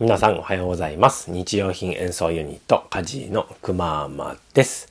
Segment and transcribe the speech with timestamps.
[0.00, 1.30] 皆さんおはようございます。
[1.30, 4.88] 日用品演奏ユニット、カジーのくまーまです。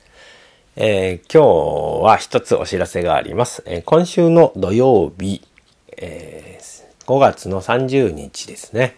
[0.76, 3.62] えー今日は一つお知らせがあります。
[3.66, 5.42] えー今週の土曜日、
[5.98, 8.96] えー5月の30日ですね。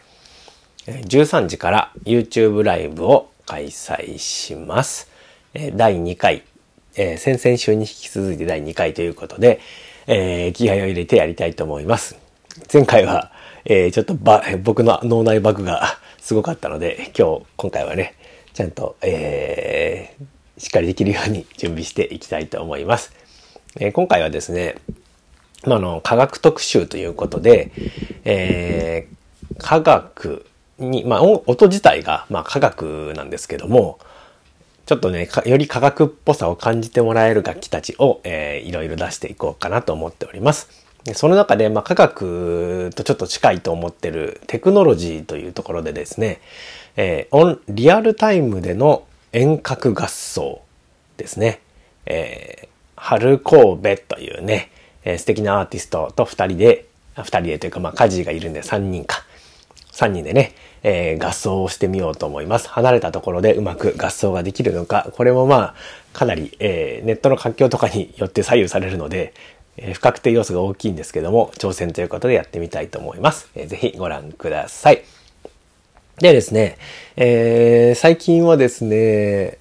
[0.87, 5.11] え13時から YouTube ライブを開催します。
[5.55, 6.45] えー第2回、
[6.97, 9.61] えー先々週に引き続いて第2回ということで、
[10.07, 12.17] えー気合を入れてやりたいと思います。
[12.73, 13.33] 前回は、
[13.69, 18.15] えーちょっとば僕の脳内バグがすごかったので、今日、今回はね、
[18.55, 20.25] ちゃんと、えー
[20.59, 23.13] しっかりできるように準備していきたいと思います。
[23.81, 24.77] えー今回はですね、
[25.67, 27.73] まあ、の、科学特集ということで、
[28.25, 29.17] えー
[29.59, 30.47] 科学
[30.79, 33.99] に、まあ、音自体が、まあ、科学なんですけども、
[34.87, 40.86] ちょっとね、より科学っぽさを感じてもらえる楽器たちを、えーいろいろ出していこうかなと思っております。
[41.07, 46.41] でその中で、まあ、科学とちょっと近いと思ってるテクノロジーというところでですね、
[46.97, 50.63] えーオン、リアルタイムでの遠隔合奏
[51.17, 51.61] ですね。
[52.07, 54.71] えー、春神戸というね、
[55.05, 59.25] えー素敵なアーティストと二人で、二人でというか、まあ、カジがいるんで三人か。
[59.93, 62.69] 3人でね、えー合奏をしてみようと思います。
[62.69, 65.75] 離れたところでうまく合奏ができるのか、これもまあ、
[66.13, 69.35] かなり、えーネットの環境とかによって左右されるので、
[69.77, 73.51] えー不確定要素が大きいんですけども、挑戦ということでやってみたいと思います。
[73.55, 75.03] えーぜひご覧ください。
[76.19, 76.79] でですね、
[77.17, 79.59] えー最近はですね、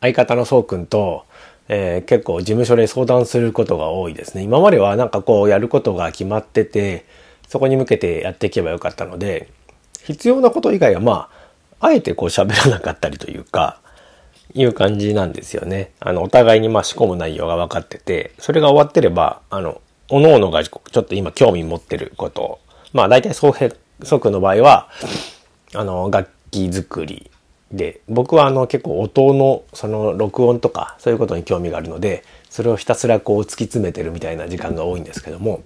[0.00, 1.24] 相方のそうくんと、
[1.68, 4.42] えー結構事務所で相談することが多いですね。
[4.42, 7.04] 今まではなんかこうやることが決まってて、
[7.48, 9.48] そこに向けてやっていけばよかったので、
[10.02, 11.30] 必要なこと以外はま
[11.80, 13.80] あ、あえてこう喋らなかったりというか、
[14.54, 15.90] いう感じなんですよね。
[16.00, 22.58] あの、お互いにまあ仕込む内容が分かってて、それが終わってれば、あの、各々がちょっと今興味持ってることを、
[22.92, 24.88] まあ大体総平則の場合は、
[25.74, 27.30] あの、楽器作り
[27.72, 35.64] で、僕はあの結構音のその録音とかそういうことに興味があるので、それをひたすらこう突き詰めてるみたいな時間が多いんですけども、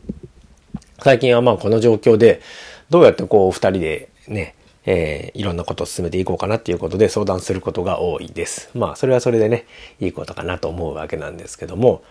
[1.00, 2.40] 最近はまあこの状況で、
[2.88, 4.54] どうやってこう二人でね、
[4.86, 8.70] えーいろんなことを進めていこうかなっていうことで相談することが多いです。
[8.74, 9.66] まあそれはそれでね、
[10.00, 12.02] いいことかなと思うわけなんですけども。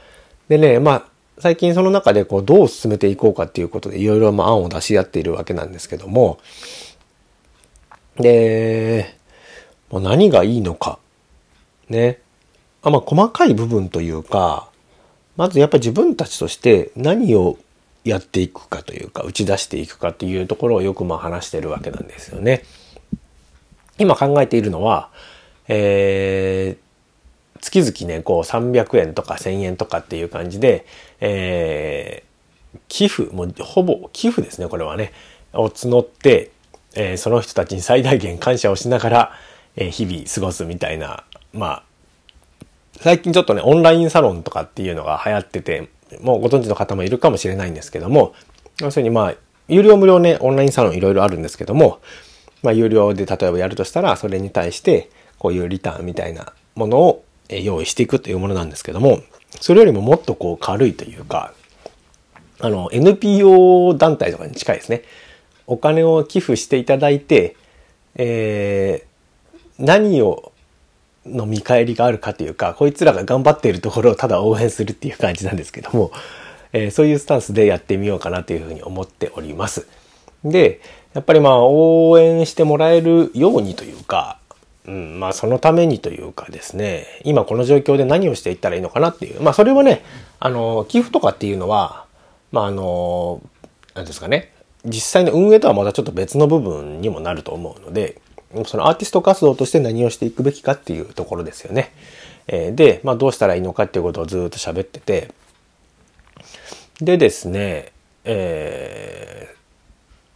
[0.48, 1.06] でね、まあ
[1.40, 6.40] 最近その中でこうどう進めていこうかっていうことでいろいろまあ案を出し合っているわけなんですけども、
[8.16, 9.18] で、
[9.90, 11.00] もう何がいいのか。
[11.90, 12.20] ね。
[12.82, 14.70] あまあ細かい部分というか、
[15.36, 17.58] まずやっぱり自分たちとして何を
[18.08, 22.64] やっていくかというか、打ち出していくかというところをよくまあ話してるわけなんですよね。
[23.98, 25.10] 今考えているのは、
[25.68, 30.86] えー、月々ね、こう300円とか1000円とかっていう感じで、
[31.20, 35.12] えー、寄付、もうほぼ寄付ですね、これはね、
[35.54, 36.52] を募って、
[36.96, 39.32] えーその人たちに最大限感謝をしながら、
[39.76, 41.24] え日々過ごすみたいな、
[41.54, 41.84] まあ、
[43.00, 45.90] 最近ちょっとね、オンラインサロンとかっていうのが流行ってて、
[46.22, 48.34] もうご存知の方もいるかもしれないんですけども、
[48.80, 49.36] 要するにまあ、
[49.68, 52.00] 有料無料ね、オンラインサロンいろいろあるんですけども、
[52.64, 55.10] まあ、有料で例えばやるとしたら、それに対して、
[55.40, 59.22] こういうリターンみたいなものを用意していくというものなんですけども、
[59.62, 61.54] それよりももっとこう軽いというか、
[62.60, 65.04] あの、NPO 団体とかに近いですね。
[65.68, 67.56] お金を寄付していただいて、
[68.16, 69.08] えー
[69.80, 70.52] 何を
[71.28, 76.12] の見返りがあるかというか、こいつらが頑張っているところをただ応援するっていう感じなんですけども、
[76.74, 79.88] えーそういうスタンスでやってみようかなというふうに思っております。
[80.44, 80.82] で、
[81.14, 84.40] やっぱりまあ応援してもらえるようにというか、
[84.86, 90.04] うん、まあそのためにというかですね、今この状況で何をしていったらいいのかなっていう、まあそれはね、
[90.40, 92.06] あの、寄付とかっていうのは、
[92.52, 93.42] まああの、
[93.96, 94.54] なんですかね、
[94.86, 98.22] 実際の運営とはまたちょっと別の部分にもなると思うので、
[98.66, 101.92] そのアーティスト活動として何をしていくべきかっていうところですよね。
[102.48, 105.32] えーで、まあどうしたらいいのかっていうことをずっと喋ってて、
[107.02, 107.92] でですね、
[108.24, 109.58] えー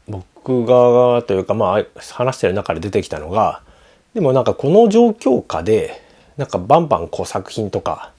[0.07, 3.61] 僕がというかまあ話してる中で出てきたのが、
[4.13, 6.01] でもなんかこの状況下で、
[6.35, 8.11] なんかバンバンこう作品とか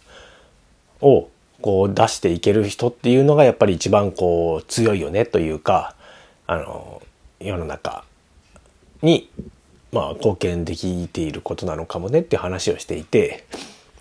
[1.00, 1.29] を
[1.61, 5.97] こう出していける人っていうのがやっぱり一番こう強いよねというか、
[6.47, 7.03] あの、
[7.41, 8.05] 世の中
[9.03, 9.29] に、
[9.93, 13.44] まあ貢献できていることなのかもねって話をしていて、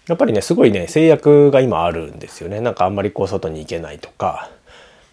[0.07, 2.59] やっぱりね、すごいね、制約が今あるんですよね。
[2.61, 4.49] なんかあんまりこう外に行けないとか、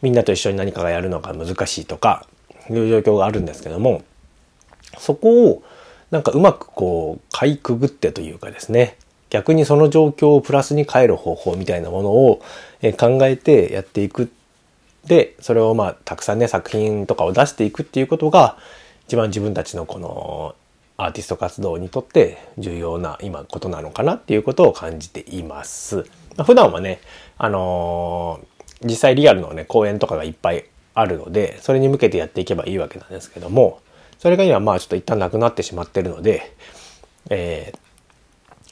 [0.00, 2.26] みんなと一緒に何かがやるのが難しいとか、
[2.70, 4.02] いう状況があるんですけども、
[4.98, 5.62] そこを
[6.10, 8.96] なんかうまくこう、かいくぐってというかですね、
[9.30, 12.40] 逆にその状況をプラスに変える方法みたいなものを
[12.96, 14.30] 考えてやっていく。
[15.06, 18.56] で、それをまあ、たくさんね、作品とかを出していくっていうことが、
[19.06, 20.54] 一番自分たちのこの
[21.00, 25.98] アーティスト活動にとって重要な今ことなのかなっていうことを感じています。
[26.36, 27.00] まあ、普段はね、
[27.38, 30.64] あのー、実際リアルのね、公演とかがいっぱい
[30.94, 33.80] あるので、それに向けてやっていけばいいわけなんですけども、
[34.18, 36.52] それが今まあちょっと一旦なくなってしまってるので、
[37.30, 37.72] え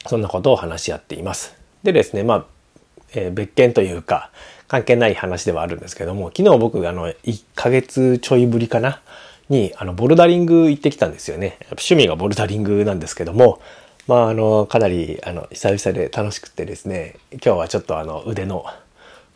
[0.03, 1.55] ー、そんなことを話し合っています。
[1.83, 2.45] でですね、まあ、
[3.13, 4.31] えー、別件というか、
[4.67, 8.99] 関係ない話ではあるんですけども、昨日僕が、あの、1ヶ月ちょいぶりかな
[9.49, 11.57] に、あの、ボルダリング行ってきたんですよね。
[11.71, 13.61] 趣味がボルダリングなんですけども、
[14.07, 18.65] まあ、あの、かなり、あの、久々で楽しくてですね、今日はちょっとあの、腕の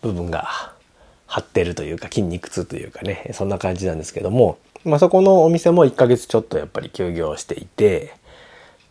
[0.02, 0.48] 部分が
[1.28, 8.14] 張ってるというか、筋肉痛というかね、そんな感じなんですけども、まあ、そこのお店も1ヶ月ちょっとやっぱり休業していて、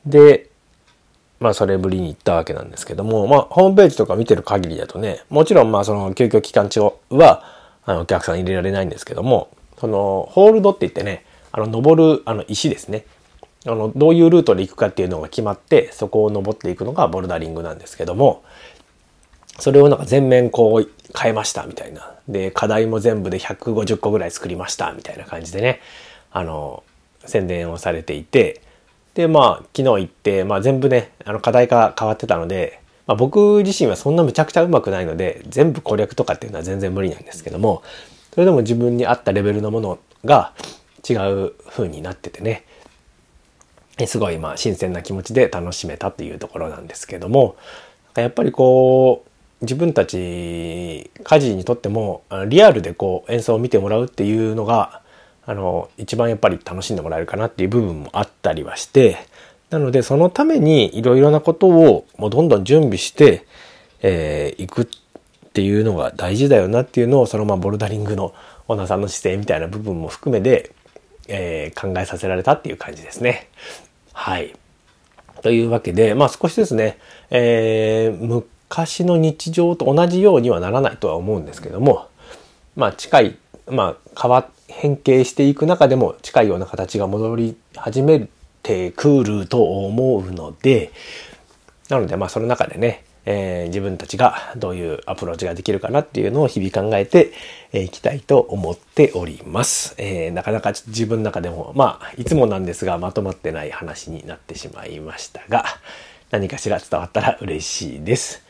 [0.06, 0.50] で、
[1.40, 7.42] まあそれぶりに行ったわけなんですけども、まあホームページとか見てる限りだとね、もちろんまあその休業期間中は、
[7.84, 9.48] あのお客さん入れられないんですけども、
[9.80, 13.04] そのホールドって言ってね、あの登るあの石ですね。
[13.66, 18.42] あの、どういうルートで行くかっていうのが決まって、そこを登っていくのがボルダリングなんですけども、
[19.58, 22.14] それをなんか全面こう変えましたみたいな。
[22.28, 25.80] で、課題も全部で150個ぐらい作りましたみたいな感じでね、
[26.30, 26.82] あの、
[27.26, 28.62] 宣伝をされていて、
[29.14, 37.82] で、まあ、昨日行って、まあ全部ね、あの課題が変わってたので、まあ僕自身はそんなむちゃくちゃうまくないので、全部攻略とかっていうのは全然無理なんですけども、
[38.40, 40.52] れでも自分に合ったレベルのものが
[41.08, 42.64] 違う風になっててね、
[44.06, 47.56] すごいまあ新鮮な気持ちで楽しめたっていうところなんですけども、
[48.14, 49.30] やっぱりこう、
[49.62, 55.02] 自分たち家事にとってもリアルでこう演奏を見てもらうっていうのが
[55.44, 59.18] あの一番やっぱり楽しんでもらえるかなっていう部分もあったりはして。
[59.70, 63.38] なのでそのためにいろいろなことをもうどんどん準備してい、
[64.02, 64.86] えー、くっ
[65.50, 68.32] っていうのが大事だよなっていうのをそのままボルダリングの
[68.68, 70.70] オーナーさんの姿勢みたいな部分も含めて、
[71.26, 73.48] えー、考えさせられたっていう感じですね。
[74.12, 74.54] はい。
[75.42, 76.98] というわけで、まあ少しですね、
[77.30, 82.06] えー、昔の日常と同じようにはならないとは思うんですけども、
[82.76, 83.36] まあ近い、
[83.68, 88.28] まあ変わ、変形していく中でも近いような形が戻り始め
[88.62, 90.92] てくると思うので、
[91.88, 97.32] なのでまあその中でね、えー、自分たちがどういうアプローチができるかなっていうのを日々考えて
[97.72, 99.94] い、えー、きたいと思っております。
[99.98, 105.64] えー、なかなか自分の中でも、まあ、いつもなんですが、まとまってない話になってしまいましたが、
[106.32, 108.42] 何かしら伝わったら嬉しいです。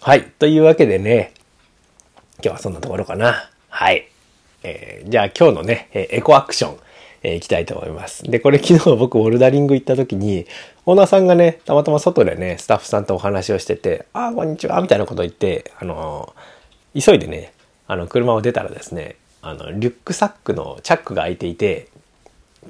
[0.00, 0.24] はい。
[0.24, 1.32] というわけでね、
[2.42, 3.50] 今日はそんなところかな。
[3.68, 4.08] はい。
[4.64, 6.78] えー、じゃあ今日のね、エコアクション、
[7.22, 8.24] えー、行きたいと思います。
[8.24, 10.46] で、これ昨日僕ボルダリング行った時に、
[10.86, 17.52] オーナーさんがね、たまたま外でね、スタッフさんとお話をしてて、ああ、こんにちは、みたいなこと言って、あのー、急いでね、
[17.86, 21.88] あの、車を出たらですね、あの、リュックサックのチャックが開いていて、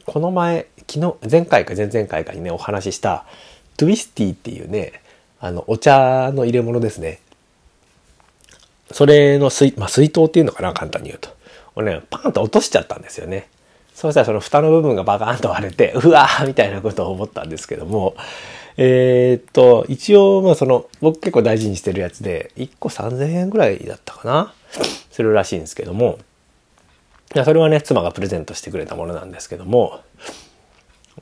[0.07, 3.27] この前、昨日、前回か前々回かにね、お話しした、
[3.77, 5.03] トゥイスティーっていうね、
[5.41, 7.21] あの、お茶の入れ物ですね。
[8.91, 11.31] それの水、まあ、水筒っていうのかな、簡単に言うと。
[11.75, 13.49] をね、パーンと落としちゃったんですよね。
[13.95, 18.15] そうしたらその蓋の部分がバカーンと割れて、 うわーみたいなことを思ったんですけども、
[18.77, 24.55] えー、っと、一応、まあその、僕結構大事にしてるやつで、1個3000円ぐらいだったかな
[25.11, 26.19] するらしいんですけども、
[27.35, 30.01] それはね、妻がプレゼントしてくれたものなんですけども、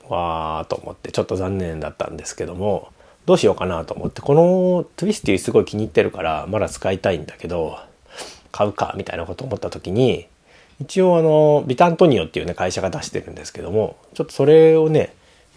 [0.09, 2.89] わーと思ってちょっと残念だったんですけども、
[3.27, 7.79] どうしようかなと思って、このトゥイスティすごい気に入ってるから、まだ使いたいんだけど、
[8.53, 10.27] 買うか、みたいなこと思った時に、
[10.81, 15.15] 一応あの、ビタントニオっていうね、会社が出してるんですけども、ちょっとそれをね、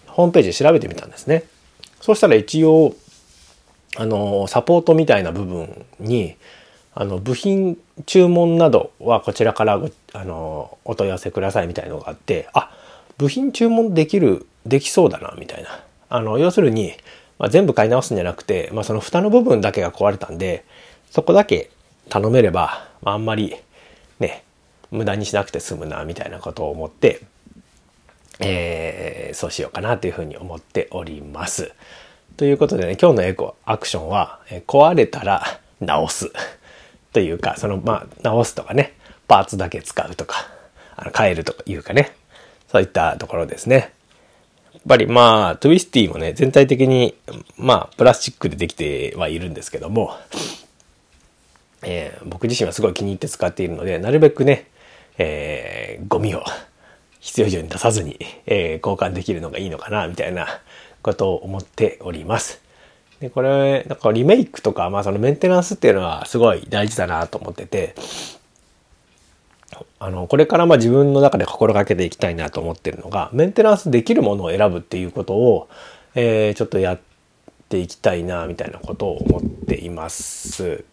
[0.07, 1.43] ホームページで調べてみたんですね。
[2.01, 2.93] そしたら一応、
[3.95, 6.35] あの、サポートみたいな部分に、
[6.93, 9.81] あの、部品注文などはこちらから
[10.13, 12.71] あの、お問い合わせくださいみたいなのがあって、あ、
[13.17, 15.83] 部品注文できる、できそうだな、みたいな。
[16.09, 16.93] あの、要するに、
[17.39, 20.65] まあ、全部買い直すんじゃなくて、まあ、その蓋の部分だけが壊れたんで、
[21.09, 21.69] そこだけ
[22.09, 23.55] 頼めれば、まあ、あんまり、
[24.93, 27.21] 無駄にしなくて済むな、みたいなことを思って、
[28.39, 31.73] えー、そうしようかなというふうに思っております。
[32.37, 36.31] ということでね、今日のエコアクションは、え壊れたら直す。
[37.11, 38.93] というか、その、まあ、直すとかね、
[39.27, 40.47] パーツだけ使うとか、
[40.95, 42.15] あの変えるとかいうかね、
[42.71, 43.93] そういったところですね。
[44.73, 47.15] やっぱりまあ、トゥイスティもね、全体的に、
[47.57, 50.15] まあ、プラスチックでできてはいるんですけども、
[51.83, 54.67] えー、僕自身はすごい気に入って使っているので、なるべくね、
[55.17, 56.43] えー、ゴミを
[57.19, 60.47] 必要以上に出さずに、えー、交換できるのがいいのかな、みたいな
[61.01, 62.61] ことを思っております。
[63.19, 67.95] で、これ、なんかリメイクとか、まあそのメンテナンスっていうのはすごい大事だなと思ってて、
[69.99, 75.69] あの、これからまあ自分の中で心がけていきたいなと思ってるのが、メンテナンスできるものを選ぶっていうことを、
[76.15, 76.99] えー、ちょっとやっ
[77.69, 80.83] ていきたいな、みたいなことを思っています。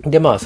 [0.00, 0.38] で、まあ、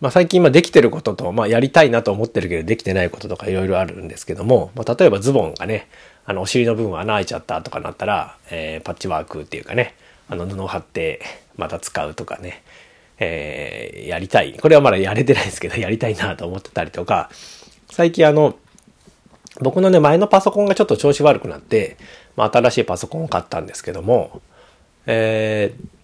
[0.00, 5.88] まあ、最近今できてることと、まあ、やりたいなと思ってるけどできてないこととかいろいろあるんですけども、まあ、例えばズボンがね、
[6.24, 9.94] あの、お尻の部分穴開いちゃったとかなったら、えー、パッチワークっていうかね、
[10.28, 11.20] あの、布を貼って
[11.56, 12.62] また使うとかね、
[13.18, 14.54] えー、やりたい。
[14.54, 17.30] これはまだやれてないですけど、やりたいなと思ってたりとか、
[17.90, 18.56] 最近あの、
[19.60, 21.98] 僕のね、前のパソコンがちょっと調子悪くなって、
[22.36, 24.40] まあ、新しいパソコンを買ったんですけども、
[25.06, 25.99] えー、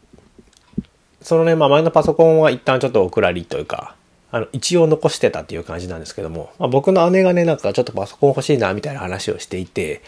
[1.27, 3.97] そのね、まあ、前のパソコンは一旦ちょっとお蔵入りというか、
[4.31, 10.03] あの、一応残してたっていう感じなんですけども、まあ、僕の姉がね、なんかちょっとパソコン欲しいな、みたいな話をしていて、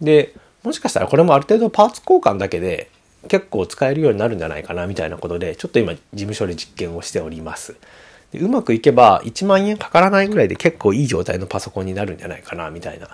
[0.00, 0.32] で、
[0.62, 2.88] もしかしたらこれもある程度パーツ交換だけで
[3.26, 7.74] 結構使えるようになるんじゃないかな、みたいなことで、ちょっと今事務所で実験をしております。
[8.30, 13.08] でうまくいけば1万円かからないぐらいで結構いい状態のパソコンになるんじゃないかな、みたいな。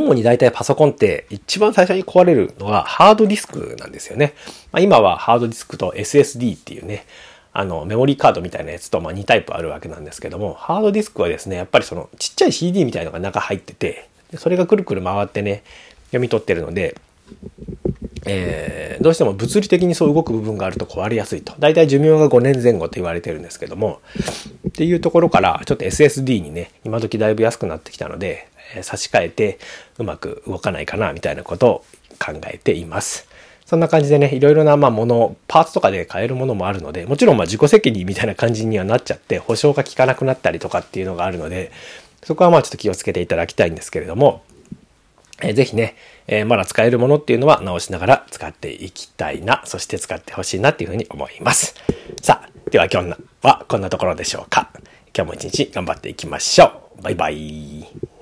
[0.00, 4.34] 主に大体パソコンって一番最初に壊れるのはハードディスクなんですよね。
[4.72, 7.06] まあ、今はハードディスクと SSD っていうね、
[7.52, 15.62] あの、メモリーカードみたいなやつと、まあ、2タイプあるわけなんですけども、ハードディスクはですね、やっぱりその、ちっちゃい CD みたいのが中入ってて、それがくるくる回ってね、
[16.06, 16.96] 読み取ってるので、
[18.26, 21.54] えー、どうしても物理的にそう動く部分があると壊れやすいと。
[21.58, 24.00] 大体寿命が5年前後と言われてるんですけども、
[24.68, 28.48] っていうところから、ちょっと SSD にね、今時だいぶ安くなってきたので、
[28.82, 29.58] 差し替えて
[29.98, 31.84] うまく動かないかな、みたいなことを
[32.18, 33.28] 考えています。
[33.66, 41.70] そんな感じでね、いろいろな、まあ、もの、パーツとかで買えるものもあるので、もちろん、まあ、自己責任みたいな感じにはなっちゃって、保証が効かなくなったりとかっていうのがあるので、
[42.24, 44.42] そこはまあ、ちょっと気をつけていただきたいんですけれども、
[45.40, 45.94] えー、ぜひね、
[46.26, 51.74] えー、まだ使えるものっていうのは直しながら使っていきたいな、そして使ってほしいなっていうふうに思います。
[52.22, 54.70] さあ、では今日はこんなところでしょうか。
[55.16, 57.02] 今日も一日頑張っていきましょう。
[57.02, 58.19] バイバイ。